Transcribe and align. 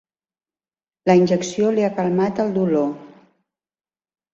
La 1.11 1.17
injecció 1.21 1.75
li 1.77 1.85
ha 1.85 1.93
calmat 2.01 2.45
el 2.49 2.53
dolor. 2.59 2.93